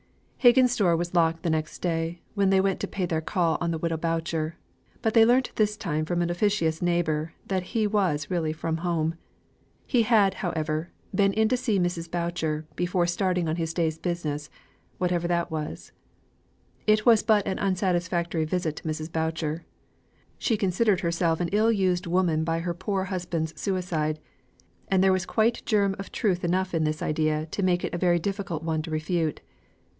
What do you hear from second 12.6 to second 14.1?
before starting on his day's